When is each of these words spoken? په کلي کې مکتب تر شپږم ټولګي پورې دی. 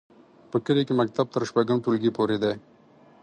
په 0.51 0.57
کلي 0.65 0.83
کې 0.87 0.93
مکتب 1.01 1.25
تر 1.33 1.41
شپږم 1.49 1.77
ټولګي 1.83 2.11
پورې 2.17 2.37
دی. 2.43 2.53